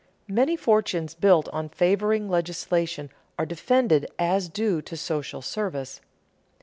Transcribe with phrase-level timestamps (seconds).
[0.27, 6.01] _Many fortunes built on favoring legislation are defended as due to social service.